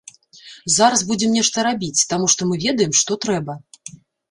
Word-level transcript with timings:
Зараз 0.75 1.03
будзем 1.09 1.35
нешта 1.41 1.67
рабіць, 1.69 2.05
таму 2.15 2.31
што 2.37 2.41
мы 2.51 2.59
ведаем, 2.65 2.99
што 3.03 3.21
трэба. 3.29 3.61